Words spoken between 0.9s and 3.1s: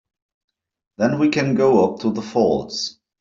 Then we can go up to the falls.